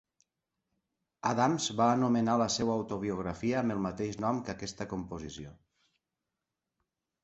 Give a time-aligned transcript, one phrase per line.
[1.31, 5.57] Adams va anomenar la seva autobiografia amb el mateix nom que aquesta composició.